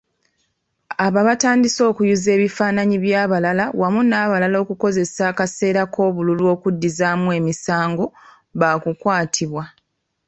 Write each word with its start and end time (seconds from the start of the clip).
Abo 1.05 1.17
abatandise 1.23 1.81
okuyuza 1.91 2.29
ebifananyi 2.37 2.97
bya 3.03 3.23
balala 3.31 3.65
wamu 3.81 4.01
nabaagala 4.09 4.57
okukozesa 4.63 5.21
akaseera 5.31 5.81
k'obululu 5.93 6.43
okuddizaamu 6.53 7.27
emisango, 7.39 8.05
bakukwatibwa. 8.59 9.63